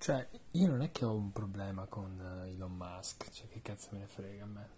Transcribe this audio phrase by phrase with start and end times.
[0.00, 3.90] Cioè, io non è che ho un problema con eh, Elon Musk, cioè che cazzo
[3.92, 4.68] me ne frega a me.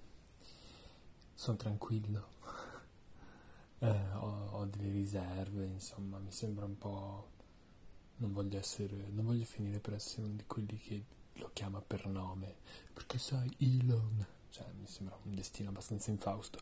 [1.33, 2.27] Sono tranquillo.
[3.79, 7.31] Eh, ho, ho delle riserve, insomma, mi sembra un po'...
[8.17, 8.95] Non voglio essere...
[9.11, 12.57] non voglio finire per essere uno di quelli che lo chiama per nome,
[12.93, 14.25] perché sai, Elon...
[14.51, 16.61] Cioè, mi sembra un destino abbastanza infausto.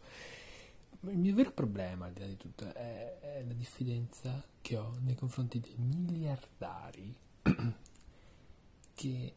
[1.01, 4.97] Il mio vero problema, al di là di tutto, è, è la diffidenza che ho
[5.01, 7.15] nei confronti dei miliardari
[9.01, 9.35] che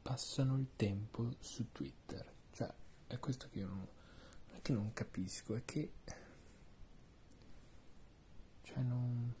[0.00, 2.24] passano il tempo su Twitter.
[2.52, 2.72] Cioè,
[3.08, 5.92] è questo che io non, non è che non capisco, è che
[8.62, 9.34] cioè non,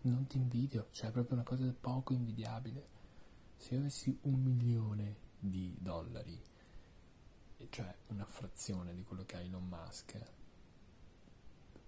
[0.00, 2.88] non ti invidio, cioè è proprio una cosa poco invidiabile.
[3.58, 6.42] Se io avessi un milione di dollari,
[7.68, 10.18] cioè una frazione di quello che ha Elon Musk,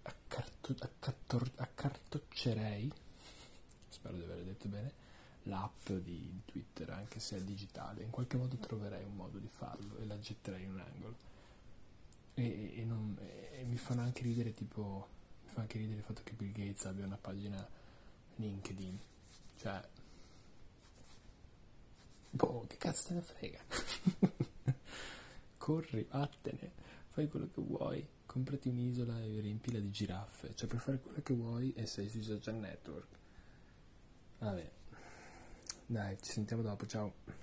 [0.02, 2.92] accarto, accarto, accartoccerei,
[3.88, 5.11] spero di aver detto bene,
[5.44, 9.98] l'app di Twitter, anche se è digitale, in qualche modo troverei un modo di farlo
[9.98, 11.16] e la getterei in un angolo.
[12.34, 15.08] E, e, non, e, mi fanno anche ridere tipo
[15.44, 17.66] mi fa anche ridere il fatto che Bill Gates abbia una pagina
[18.36, 18.98] LinkedIn.
[19.58, 19.88] Cioè
[22.30, 23.60] boh che cazzo te ne frega?
[25.58, 26.72] Corri vattene
[27.08, 30.54] fai quello che vuoi comprati un'isola e riempila di giraffe.
[30.54, 33.18] Cioè per fare quello che vuoi e sei sui social network.
[34.38, 34.70] Vabbè
[35.88, 37.34] 来，今天我们不聊，拜拜。